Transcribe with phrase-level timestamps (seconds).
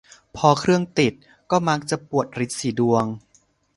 [0.37, 1.13] พอเครื่องติด
[1.51, 3.05] ก็มักจะปวดรีดสีดวง